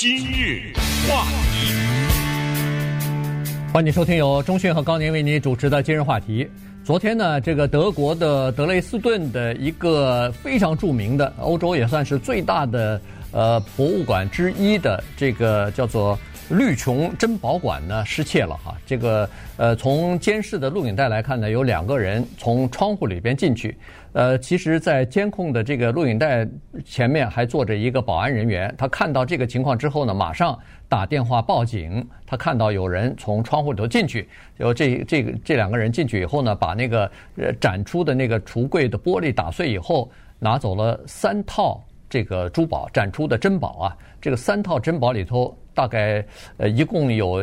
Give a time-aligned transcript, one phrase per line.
[0.00, 0.72] 今日
[1.06, 1.74] 话题，
[3.70, 6.48] 欢迎收听由钟讯和高宁为您主持的今日话题。
[6.82, 12.98] 昨天呢，这个德国的德累斯顿的一个非常著名的欧洲也算是最大的
[13.30, 16.18] 呃博物馆之一的这个叫做。
[16.50, 23.76] 绿琼珍宝馆呢失窃了哈，这个呃从监视的录影带来看呢，有两个人从窗户里边进去，
[24.12, 26.46] 呃，其实，在监控的这个录影带
[26.84, 30.58] 前面还坐着一个保安人员，他看到这个情况之后呢，马上
[30.88, 40.10] 打电话报警，他看到有人从窗户里头进去，有这这个这两个人进去以后呢，把那个呃展出的那个橱柜的玻璃打碎以后，
[40.40, 45.56] 拿走了三套这个珠宝展出的珍宝啊，这个三套珍宝里头。
[45.80, 46.22] 大概
[46.58, 47.42] 呃一共有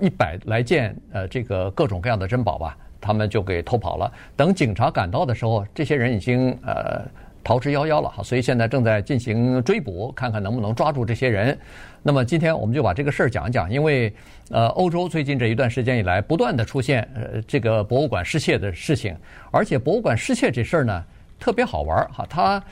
[0.00, 4.10] 一百来件呃这个各种各样的珍宝吧，他们就给偷跑了。
[4.34, 7.02] 等警察赶到的时候，这些人已经呃
[7.42, 11.58] 逃之夭夭了哈，所以现在正在进行追捕，看看能不能抓住这些人。
[12.02, 14.10] 那么今天我们就把这个事儿讲一讲，因为
[14.50, 19.14] 呃欧洲最近这一段时间以来，不断的出现呃这个博物馆失窃的事情，
[19.50, 21.04] 而且博物馆失窃这事儿呢
[21.38, 22.64] 特别好玩哈，它。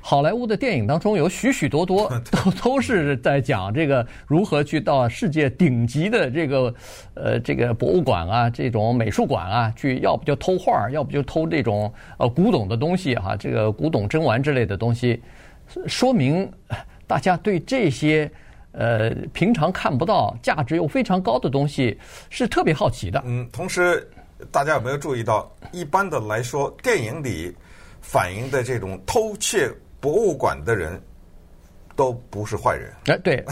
[0.00, 6.74] 好莱坞的电影当中有许许多多 都都是在讲这个如何去到世界顶级的这个
[7.14, 15.20] 呃这个博物馆啊，这种美术馆啊，去要不就偷画，要不就偷这种呃古董的东西哈，这个古董珍玩之类的东西，
[15.86, 16.50] 说明
[17.06, 18.30] 大家对这些
[18.72, 21.98] 呃平常看不到、价值又非常高的东西
[22.30, 23.22] 是特别好奇的。
[23.26, 24.08] 嗯，同时
[24.50, 27.54] 大家有没有注意到，一般的来说，电影里
[28.00, 29.68] 反映的这种偷窃。
[30.00, 31.00] 博物馆的人
[31.96, 33.44] 都不是坏人，哎，对，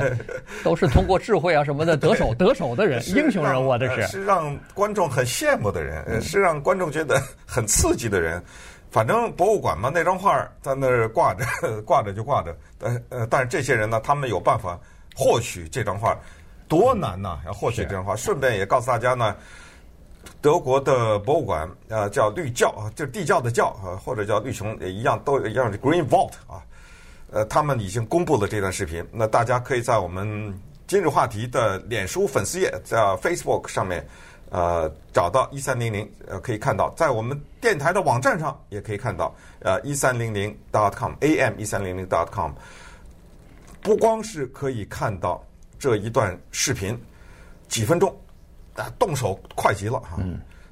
[0.62, 8.42] 都是通过智慧啊什么的得手得手的人，英雄人物啊，这是是让观众很羡慕的人，是让观众觉得很刺激的人。
[8.90, 11.44] 反正博物馆嘛，那张画在那儿挂着，
[11.82, 12.56] 挂着就挂着。
[12.80, 14.78] 呃呃，但是这些人呢，他们有办法
[15.14, 16.16] 获取这张画，
[16.68, 17.38] 多难呐！
[17.46, 19.34] 要获取这张画，顺便也告诉大家呢。
[20.40, 26.62] 德国的博物馆，呃，叫绿窖啊，就是地窖的窖啊，或者叫绿琼也一样，都一样是 Green Vault 啊。
[27.32, 30.54] 呃，他们已经公布了这段视频，那大家可以在我们
[30.86, 34.06] 今日话题的脸书粉丝页，在 Facebook 上面，
[34.50, 42.52] 呃，找到一三零零，呃，可以看到，在我们电台的网站上也可以看到，呃，一三零零 dot com，am 一三零零 dot com，
[43.82, 45.44] 不光是可以看到
[45.80, 46.96] 这一段视频，
[47.68, 48.16] 几分钟。
[48.76, 50.18] 啊，动手快极了哈！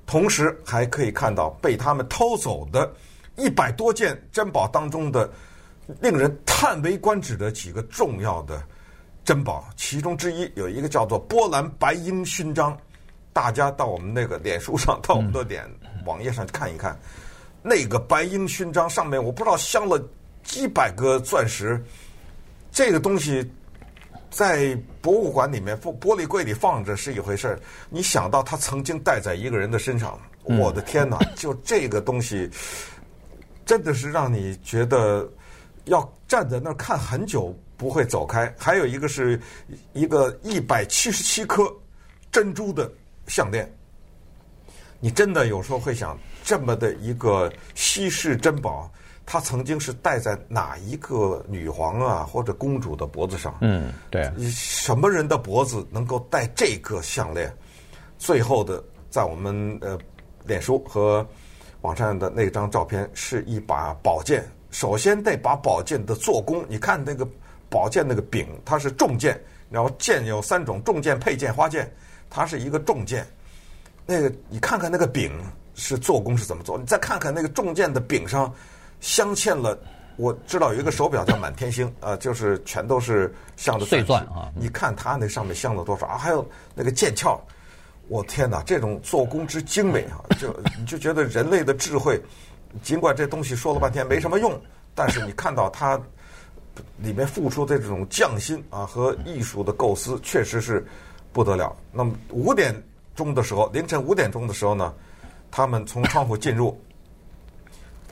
[0.06, 2.92] 同时还可以看到被他们偷走的
[3.36, 5.30] 一百多件珍宝当中的
[6.00, 8.62] 令人叹为观止的几个重要的
[9.24, 12.76] 珍宝，其中之一有一个叫做波兰白鹰勋章。
[13.32, 15.64] 大家到我们那个脸书上，到我们的脸
[16.04, 16.96] 网页上去看一看，
[17.62, 20.00] 那个白鹰勋章上面我不知道镶了
[20.42, 21.82] 几百个钻石，
[22.70, 23.50] 这个东西。
[24.34, 27.60] 在博物馆里面，玻玻璃柜里放着是一回事儿。
[27.88, 31.16] 你想到它曾经戴在一个人的身上，我的天哪！
[31.38, 32.50] 就这个东西，
[33.64, 35.30] 真的是让你觉得
[35.84, 38.52] 要站在那儿看很久不会走开。
[38.58, 39.40] 还有一个是
[39.92, 41.72] 一个一百七十七颗
[42.32, 42.90] 珍珠的
[43.28, 43.72] 项链，
[44.98, 48.90] 你真的有时候会想，这么的一个稀世珍宝。
[49.26, 53.56] 他曾经是戴在哪一个女皇啊或者公主的脖子上？
[53.62, 54.30] 嗯，对。
[54.50, 57.50] 什么人的脖子能够戴这个项链？
[58.18, 59.98] 最后的，在我们呃
[60.44, 61.26] 脸书和
[61.80, 64.46] 网站的那张照片是一把宝剑。
[64.70, 67.26] 首先，那把宝剑的做工，你看那个
[67.70, 69.40] 宝剑那个柄，它是重剑。
[69.70, 71.90] 然后剑有三种：重剑、佩剑、花剑。
[72.28, 73.26] 它是一个重剑。
[74.04, 75.32] 那个你看看那个柄
[75.74, 76.76] 是做工是怎么做？
[76.76, 78.52] 你再看看那个重剑的柄上。
[79.04, 79.78] 镶嵌了，
[80.16, 84.50] 我知道有一个手表叫满天星，呃，就是全都是镶的碎钻啊。
[84.56, 86.16] 你看它那上面镶了多少啊？
[86.16, 87.38] 还有那个剑鞘，
[88.08, 90.24] 我天哪，这种做工之精美啊！
[90.40, 92.18] 就你就觉得人类的智慧，
[92.82, 94.58] 尽管这东西说了半天没什么用，
[94.94, 96.00] 但是你看到它
[96.96, 100.82] 里面付出的这种匠心啊和艺术的构思，确实是
[101.30, 101.76] 不得了。
[101.92, 102.74] 那么五点
[103.14, 104.94] 钟的时候，凌晨五点钟的时候呢，
[105.50, 106.80] 他们从窗户进入。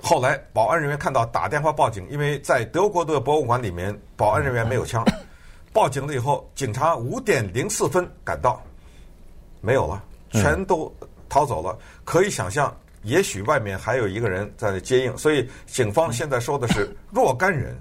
[0.05, 5.05] 后来，保安人员看到，打电话报警，因为在德国的博物馆里面，保安人员没有枪。
[5.73, 8.61] 报警了以后，警察五点零四分赶到，
[9.61, 10.03] 没有了，
[10.33, 10.93] 全都
[11.29, 11.79] 逃走了。
[12.05, 17.81] 可以想象，也许外面还有一个人在接应，所以警方现在说的是 若干人。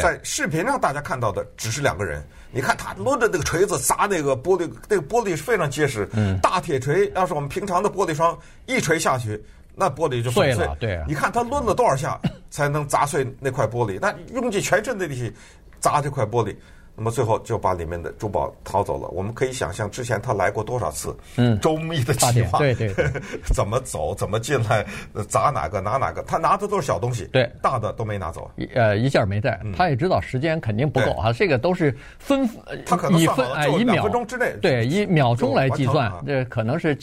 [0.00, 2.22] 在视频上大家看到的只是两个人。
[2.50, 6.06] 你看他抡着那个锤子砸那个玻璃，那个玻璃是非常结实，
[6.42, 9.42] 大铁锤，要是我们平常的玻璃窗一锤下去。
[9.78, 11.04] 那玻璃就碎了，对啊。
[11.06, 12.18] 你看他抡了多少下
[12.48, 13.98] 才能砸碎那块玻璃？
[14.00, 15.30] 那用尽全身的力气
[15.78, 16.56] 砸这块玻璃，
[16.96, 19.06] 那么最后就把里面的珠宝逃走了。
[19.08, 23.06] 我们可以想象之前他来过多少次，嗯，周密的计划，对对对，
[23.52, 24.86] 怎么走，怎么进来，
[25.28, 29.60] 砸哪个拿哪个，他拿的都是小东西，对，大的都没拿走，呃，一件没带。
[29.76, 32.48] 他也知道时间肯定不够啊，这个都是分，
[32.86, 36.96] 他可能以分哎，以秒分钟之内，对，以秒钟来计算，这可能是。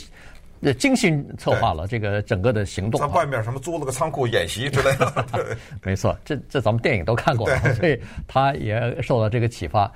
[0.72, 9.92] 精心策划了这个整个的行动，在外面什么租了个仓库演习之类的， 没错，这这咱们电影都看过了，所以他也受到这个启发。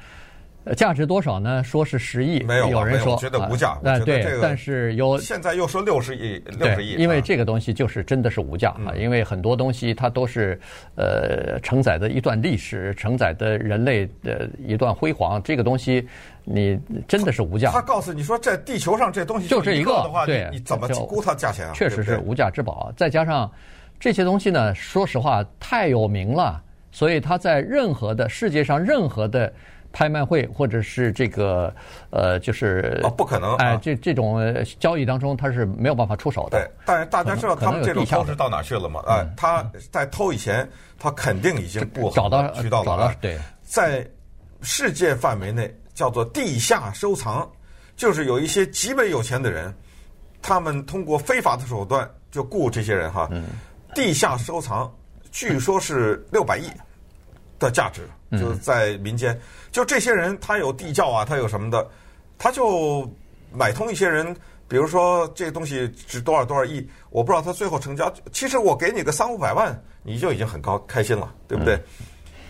[0.75, 1.63] 价值多少呢？
[1.63, 3.77] 说是十亿，没有，有人说觉得无价。
[3.83, 10.59] 哎，对，但是有现在又说六十亿，六十亿，因为这个东西就是真的是无价啊，因为很多东西它都是
[10.95, 16.07] 呃承载的一段历史，承载的人类的一段辉煌，这个东西。
[16.49, 16.79] 你
[17.09, 17.69] 真的是无价。
[17.71, 21.73] 他告诉你说，在地球上这东西就这一个的话，对，你怎么估它价钱啊？
[21.75, 22.89] 确实是无价之宝。
[22.95, 23.51] 再加上
[23.99, 29.51] 这些东西呢，说实话太有名了，所以它在任何的世界上任何的
[29.97, 31.73] 拍卖会或者是这个
[32.11, 34.39] 呃，就是啊，不可能哎，这这种
[34.79, 36.59] 交易当中，他是没有办法出手的。
[36.59, 39.01] 对，但是大家知道他们这种偷是到哪去了吗？
[39.07, 43.11] 哎，他在偷以前，他肯定已经不找到渠道了。
[43.19, 44.07] 对，在
[44.61, 45.75] 世界范围内。
[45.97, 47.49] 叫做地下收藏，
[47.95, 49.73] 就是有一些极为有钱的人，
[50.43, 53.45] 他们通过非法的手段就雇这些人哈，嗯
[53.95, 54.93] 地下收藏，
[55.31, 56.69] 据说是六百亿
[57.59, 59.39] 的价值，就是在民间。
[59.71, 61.87] 就这些人，他有地窖啊，他有什么的，
[62.37, 63.09] 他就
[63.51, 64.35] 买通一些人，
[64.67, 68.11] 比如说这东西值多少多少亿，我不知道他最后成交。
[68.31, 71.79] 其实我给你个三五百万，你就已经很高开心了，对不对？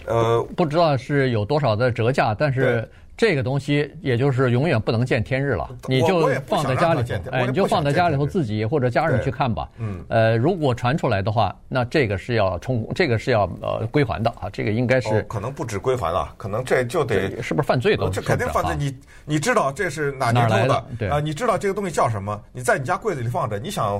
[0.06, 2.90] 呃，不知道是有多少的折价，但是。
[3.18, 9.68] 这个东西也就是永远不能见天日了，你就放在家里头，哎，你就放在家里头自己或者家人去看吧。
[9.80, 18.08] 嗯，呃，如果传出来的话，那这个是要充，这个是要呃归还的啊，这个应该是可能不止归还了，可能这就得是不是犯罪的？
[18.12, 18.76] 这肯定犯罪。
[18.78, 20.86] 你你知道这是哪年偷的？
[21.00, 22.40] 对啊，你知道这个东西叫什么？
[22.54, 24.00] 你在你家柜子里放着，你想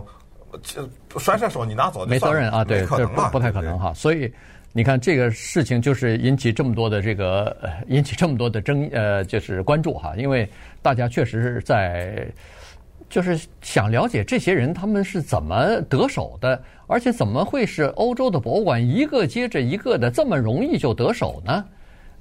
[1.18, 4.32] 甩甩手你拿走，没责任啊，对，这不不太可能哈，所以。
[4.78, 7.58] 你看这个事情就是引起这么多的这个，
[7.90, 10.48] 引起这么多的争呃，就是关注哈，因为
[10.84, 12.28] 大家确实是在，
[13.10, 21.66] 就是想了解这些人他们是怎么得手的，而且怎么会是欧洲的博物馆一个接着一个的这么容易就得手呢？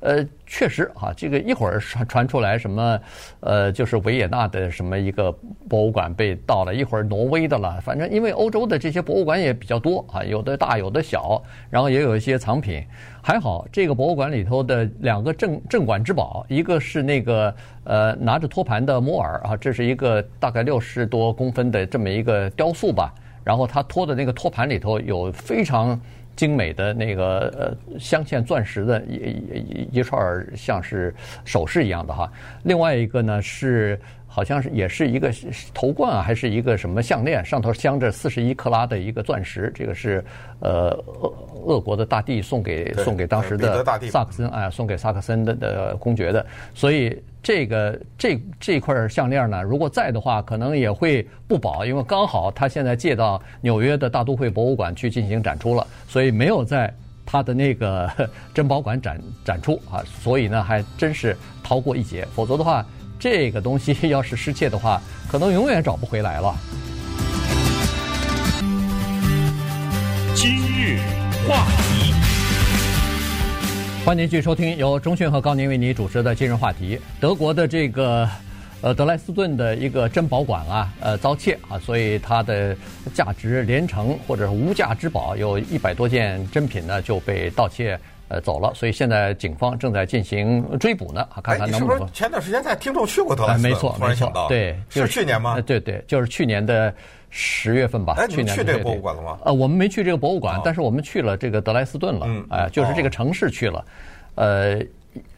[0.00, 3.00] 呃，确实哈，这个一会儿传传出来什么，
[3.40, 5.32] 呃，就是维也纳的什么一个
[5.68, 12.84] 博物馆被盗了，一会儿挪威的了，反正因为欧洲的这些博物馆也比较多啊，有的大有的小，然后也有一些藏品。
[13.22, 17.52] 还好这个博物馆里头的两个镇镇馆之宝，一个是那个
[17.84, 23.12] 呃拿着托盘的摩尔啊，这是一个大概六十多公分的这么一个雕塑吧，
[23.42, 25.98] 然后他托的那个托盘里头有非常。
[26.36, 31.12] 精美的那个呃镶嵌钻石的一一一串像是
[31.44, 32.30] 首饰一样的哈，
[32.64, 33.98] 另外一个呢是
[34.36, 35.32] 好像是也是一个
[35.72, 40.22] 头冠啊，还是一个什么项链，上头镶着四十一克拉的一个钻石，这个是
[40.60, 40.90] 呃
[41.22, 41.32] 俄
[41.64, 46.44] 俄国的大帝送给送给当时的萨克森啊，送给萨克森的的公爵的，
[46.74, 47.18] 所以。
[47.42, 56.92] 这个这这块项链呢，如果在的话，可能也会不保，因为刚好他现在借到纽约的大都会博物馆去进行展出了，所以没有在
[57.24, 58.10] 他的那个
[58.52, 62.84] 珍宝馆展展出啊，所以呢还真是逃过一劫，否则的话，
[63.18, 65.00] 这个东西 要是失窃的话，
[65.30, 66.54] 可能永远找不回来了。
[70.34, 70.98] 今日
[71.48, 72.12] 话题。
[74.04, 76.96] 欢迎继续收听由中讯和高宁为你主持的今日话题。
[77.18, 78.28] 德国的这个
[78.80, 82.76] 呃德莱斯顿的一个珍宝馆啊，呃遭窃啊，所以它的
[83.12, 91.96] 价值连城或者无价之宝有一百多件珍品呢就被盗窃呃走了，所以现在警方正在进行追捕呢，啊，看看能不能。
[91.96, 93.70] 是不是前段时间在听众去过德莱斯顿？
[93.70, 95.60] 没错，没错，对，是去年吗？
[95.60, 96.92] 对对，就是去年的。
[97.28, 99.38] 十月份吧，哎，去年去这个博物馆了吗？
[99.44, 103.84] 呃，我们没去这个博物馆，但是我们去了这个德莱斯顿了，嗯，哎，就是这个城市去了，
[104.36, 104.78] 呃，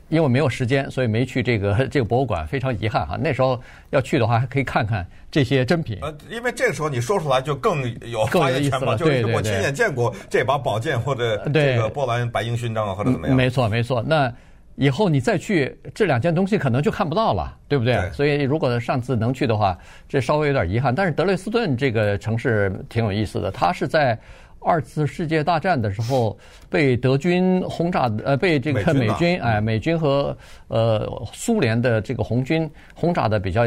[0.09, 3.17] 因为没有时间，所以没去这个 这个博物馆，非常遗憾哈。
[3.21, 3.61] 那时候
[3.91, 5.99] 要去的话，还可以看看这些珍品。
[6.03, 13.37] 呃，因为这个时候你说出来就更有发言权了，就是我亲眼见过这把宝剑或者这个波兰白鹰勋章啊，或者怎么样。
[13.37, 14.03] 没错，没错。
[14.07, 14.33] 那。
[14.81, 17.95] 以后你再去这两件东西可能就看不到了，对不对？
[17.95, 18.11] 对。
[18.13, 19.77] 所以如果上次能去的话，
[20.09, 20.95] 这稍微有点遗憾。
[20.95, 24.17] 但是德累斯顿这个城市挺有意思的，它是在
[24.61, 26.37] 二次世界大战的时候
[26.69, 30.37] 被德军轰炸，呃，被这个美军，哎，美军和
[30.69, 33.63] 呃苏联的这个红军轰炸的比较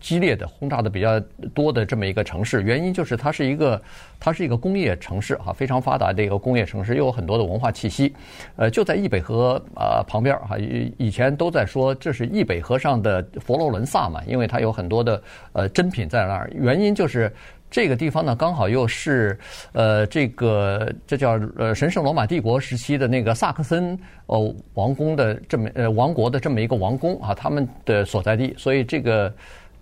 [0.00, 1.20] 激烈的轰炸的比较
[1.52, 3.80] 多的这么一个城市，原因就是它是一个
[4.18, 8.14] 它是一个工业城市哈，非常发达的一个工业城市，又有很多的文化气息。
[8.56, 16.50] 呃，就在易北河啊旁边哈，以以前都在说这是易北河上的佛罗伦萨嘛，因为它有很多的呃珍品在那儿。
[16.54, 17.30] 原因就是
[17.70, 19.38] 这个地方呢，刚好又是
[19.72, 29.32] 呃这个这叫呃神圣罗马帝国时期的那个萨克森哦王宫的这么呃王国的这么一个王宫啊，他们的所在地，所以这个。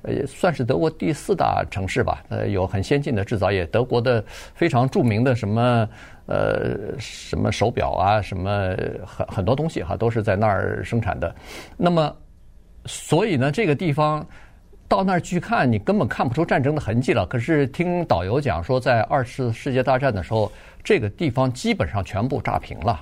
[0.08, 3.66] 也算是德国第四大城市吧，呃，有很先进的制造业。
[3.66, 4.24] 德国的
[4.54, 5.88] 非常著名的什么
[6.26, 8.72] 呃什么手表啊，什么
[9.04, 11.34] 很很多东西哈，都是在那儿生产的。
[11.76, 12.16] 那么，
[12.84, 14.24] 所以呢，这个地方
[14.88, 17.26] 到那儿去看，你根本看不出战争的痕迹了。
[17.26, 20.50] 可是听导游讲说，在二次世界大战的时候，
[20.84, 23.00] 这个地方基本上全部炸平了。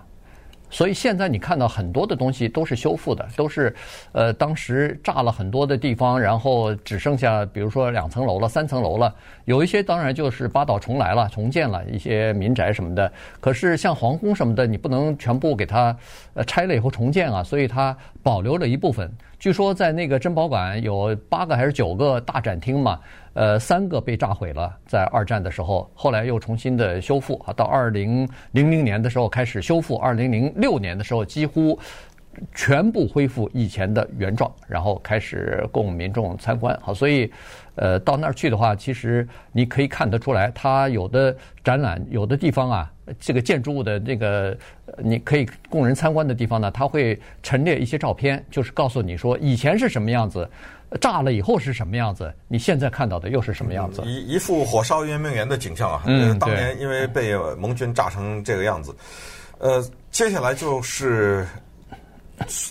[0.71, 3.73] 所以现在你看到很多的东西都是修复的，都是，
[4.11, 9.15] 呃，当时炸了很多的地方，然后只剩下比如说两层楼了、三层楼了，
[9.45, 13.13] 有一些当然就是拔倒重来了、重建了一些民宅什么的。
[13.41, 15.97] 可是像皇宫什么的，你不能全部给它
[16.45, 19.09] 拆了以后重建啊，所以它保留了一部分。
[19.45, 22.99] 据说在那个珍宝馆有八个还是九个大展厅嘛，
[23.35, 31.79] 呃，三个被炸毁了，在二战的时候，后来又重新的修复啊，到二零零零年的时候开始修复，二零零六年的时候几乎
[32.55, 36.75] 全部恢复以前的原状，然后开始供民众参观。
[36.81, 37.31] 好，所以
[37.75, 42.91] 呃，到那儿去的话，其实你可以看得出来，它有的展览，有的地方啊。
[43.21, 44.57] 这个建筑物的那个，
[44.99, 50.49] 你可以供人参观的地方呢，它会陈列一些照片，就是告诉你说以前是什么样子，
[51.01, 54.03] 炸了以后是什么样子，你现在看到的又是什么样子。
[54.07, 56.03] 一一幅火烧圆明园的景象啊！
[56.07, 58.95] 嗯，当年因为被盟军炸成这个样子。
[59.59, 61.47] 呃，接下来就是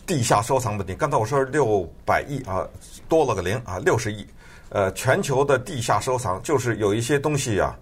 [0.05, 0.93] 地下收藏问题。
[0.95, 2.67] 刚才我说六百亿啊，
[3.07, 4.25] 多了个零啊，六十亿。
[4.69, 7.77] 呃，全球的地下收藏就是有一些东西啊。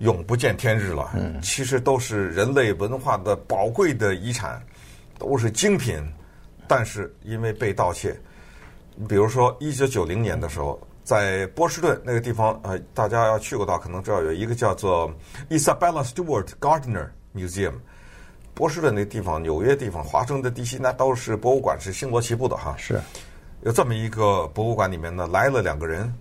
[0.00, 1.12] 永不见天日了。
[1.14, 4.62] 嗯，其实都是人类文化的宝贵的遗产，
[5.18, 5.96] 都是精品，
[6.68, 8.14] 但是因为被盗窃，
[9.08, 15.12] 比如说一九九零年的时候，在波士顿那个地方，呃，大家要去过的话，可能知道有一个叫做
[15.48, 17.74] Isabella Stewart Gardner Museum。
[18.52, 22.74] 波士顿那地方、纽约地方、华盛顿地区那都是博物馆是星罗棋布的哈。
[22.76, 23.00] 是，
[23.62, 26.12] 有这么一个博物馆里面呢，来了两个人，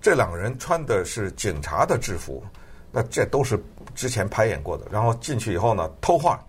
[0.00, 2.42] 这两个人穿的是警察的制服。
[2.96, 3.62] 那这都是
[3.94, 6.42] 之前排演过的，然后进去以后呢，偷画，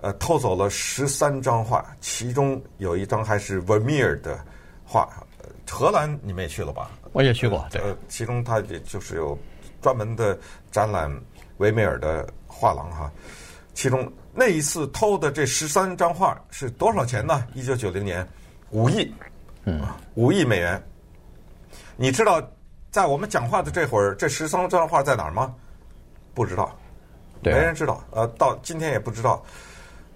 [0.00, 4.38] 呃，偷走了十三张画，其中有一张还是 Vermeer 的
[4.84, 5.08] 画。
[5.68, 6.88] 荷兰你们也去了吧？
[7.12, 7.82] 我也去过，对。
[7.82, 9.36] 呃，其中它也就是有
[9.82, 10.38] 专门的
[10.70, 11.10] 展览
[11.56, 13.10] 维米尔的画廊哈。
[13.74, 17.44] 其中那一次偷的这十三张画是多少钱呢？
[17.54, 18.24] 一九九零年，
[18.70, 19.12] 五亿，
[19.64, 19.82] 嗯，
[20.14, 20.80] 五亿美元。
[21.96, 22.40] 你知道？
[22.96, 25.54] 在我们讲话的这会儿，这十三张画在哪儿吗？
[26.32, 26.74] 不知道，
[27.42, 28.02] 没人知道。
[28.10, 29.44] 呃，到今天也不知道。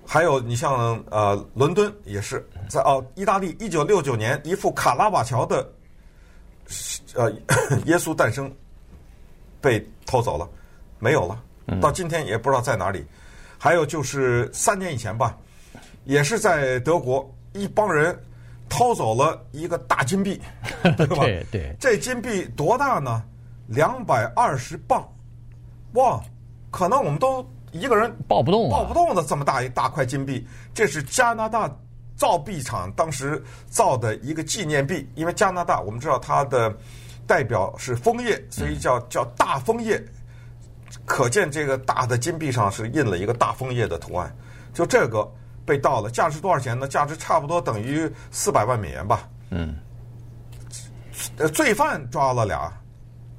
[0.07, 5.71] 还有，你像呃，伦敦也是在哦，意大利一九六九年一幅卡拉瓦乔的
[7.15, 7.31] 呃
[7.85, 8.51] 耶稣诞生
[9.61, 10.49] 被偷走了，
[10.99, 11.39] 没有了，
[11.83, 13.05] 到今天也不知道在哪里。
[13.59, 15.37] 还有就是三年以前吧，
[16.05, 18.19] 也是在德国，一帮人。
[18.71, 20.41] 偷走了一个大金币，
[20.97, 21.17] 对吧？
[21.17, 23.23] 对对，这金币多大呢？
[23.67, 25.07] 两百二十磅，
[25.95, 26.19] 哇！
[26.71, 30.47] 可能我们都一个人抱不动，抱不动的这么大一大块金币。
[30.73, 31.71] 这是加拿大
[32.17, 36.73] 造币厂当时造的一个纪念币，因为加拿大我们知道它的
[37.27, 40.03] 代表是枫叶，所以叫叫大枫叶。
[41.05, 44.35] 可见这个大的金币上是印了一个大枫叶的图案，
[44.73, 45.29] 就这个。
[45.71, 46.89] 被盗了，价值多少钱呢？
[46.89, 49.29] 价值差不多等于四百万美元吧。
[49.51, 49.77] 嗯，
[51.37, 52.73] 呃，罪犯抓了俩，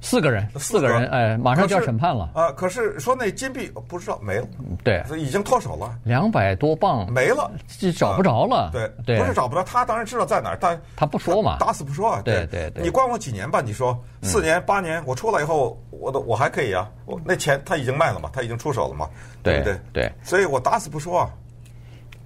[0.00, 2.30] 四个人，四个人，哎，马上就要审判了。
[2.32, 4.46] 啊，可是说那金币不知道没了，
[4.82, 7.50] 对，已经脱手了，两百多磅没了，
[7.94, 8.70] 找不着了。
[8.72, 12.22] 对对，不是找不着，他当然知道在哪儿，但他不说嘛，打死不说啊。
[12.24, 13.60] 对对对，你关我几年吧？
[13.60, 16.90] 你说四年八年，我出来以后，我都我还可以啊。
[17.04, 19.06] 我那钱他已经卖了嘛，他已经出手了嘛，
[19.42, 19.78] 对不对？
[19.92, 21.30] 对，所以我打死不说啊。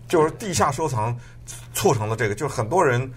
[0.09, 1.17] 就是地下收藏
[1.73, 3.11] 促成了这个，就是很多人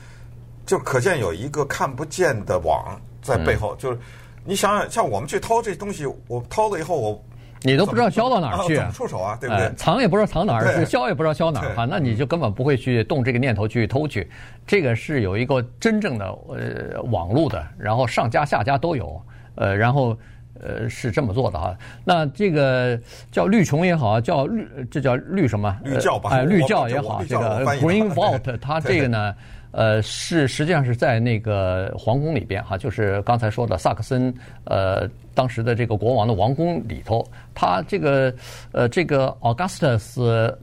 [0.65, 3.75] 就可见有一个看不见的网在背后。
[3.75, 3.99] 就是
[4.43, 7.23] 你想想，像我们去偷这东西，我偷了以后，我
[7.61, 9.37] 你都不知道销到哪儿去，怎么出手啊？
[9.39, 9.71] 对不对？
[9.75, 14.29] 藏也不知道藏哪儿，销也不知道销哪儿哈，那你就根本不会去动这个念头去偷去。
[14.65, 19.21] 这个是有一个真正的呃网络的，然后上家下家都有，
[19.55, 20.17] 呃，然后。
[20.61, 21.75] 呃，是这么做的哈。
[22.03, 22.99] 那这个
[23.31, 25.77] 叫绿琼也好，叫绿这叫绿什么？
[25.83, 26.29] 绿教吧。
[26.31, 29.35] 哎，绿教也好，这个 Green Vault，它这个呢，
[29.71, 34.33] 呃，是实际上是在那个皇宫里边哈，就是刚才说的萨克森
[34.65, 38.33] 呃当时的这个国王的王宫里头，他这个
[38.71, 40.15] 呃这个 Augustus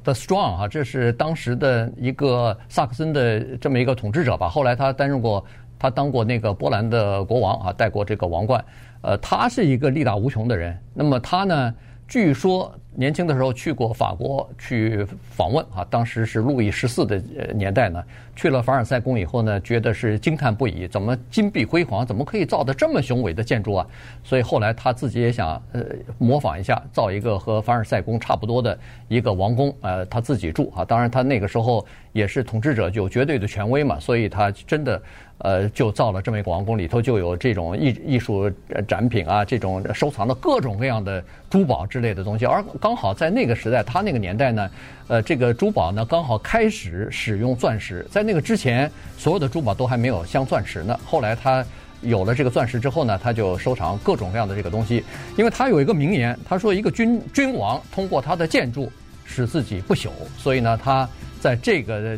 [0.03, 5.43] the Strong 哈，这是当时的一个萨克森的这么一个统治者吧，后来他担任过，
[5.79, 8.63] 他当过那个波兰的国王啊，戴过这个王冠，
[9.03, 11.75] 呃，他是一个力大无穷的人，那么他呢，
[12.09, 12.75] 据说。
[12.99, 17.23] 年轻的时候去过法国去访问啊，当时是路易十四的
[17.55, 18.03] 年代呢，
[18.35, 23.87] 去了凡尔赛宫以后呢，觉得是惊叹不已，怎么金碧辉煌，怎么可以造得这么雄伟的建筑啊？
[24.25, 25.85] 所以后来他自己也想呃
[26.17, 30.83] 模仿一下，造一个和凡尔赛宫差不多的一个王宫，呃，他自己住啊。
[30.83, 35.03] 当然他那个时候也是统治者，有绝对的权威嘛，所以他真的
[35.39, 38.51] 呃就造了这么一个王宫，里头就有这种艺艺术
[38.89, 42.65] 展品啊，这种收藏的各种各样的珠宝之类的东西，而。
[42.87, 44.71] 刚好在那个时代，他那个年代呢，
[45.09, 48.07] 呃，这个珠宝呢刚好开始使用钻石。
[48.13, 48.89] 在那个之前，
[49.19, 50.97] 所有的珠宝都还没有镶钻石呢。
[51.05, 51.67] 后来他
[52.01, 55.03] 有了这个钻石之后呢，他就收藏各种各样的这个东西。
[55.37, 58.89] 因为他有一个名言，他说：“一个君君王通过他的建筑
[59.25, 61.09] 使自己不朽。”所以呢，他
[61.41, 62.17] 在这个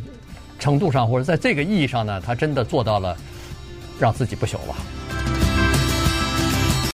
[0.58, 3.16] 程度上或者在这个意义上呢，他真的做到了
[3.98, 4.97] 让自己不朽了。